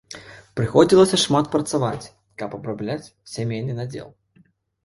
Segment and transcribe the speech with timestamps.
[0.59, 2.09] Прыходзілася шмат працаваць,
[2.43, 4.09] каб абрабляць сямейны надзел.